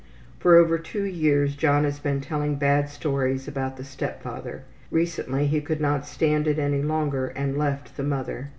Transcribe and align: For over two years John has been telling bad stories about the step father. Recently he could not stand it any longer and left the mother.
For 0.39 0.55
over 0.55 0.79
two 0.79 1.03
years 1.03 1.55
John 1.55 1.83
has 1.83 1.99
been 1.99 2.21
telling 2.21 2.55
bad 2.55 2.89
stories 2.89 3.47
about 3.47 3.77
the 3.77 3.83
step 3.83 4.23
father. 4.23 4.63
Recently 4.89 5.45
he 5.45 5.61
could 5.61 5.79
not 5.79 6.07
stand 6.07 6.47
it 6.47 6.57
any 6.57 6.81
longer 6.81 7.27
and 7.27 7.55
left 7.55 7.95
the 7.97 8.01
mother. 8.03 8.49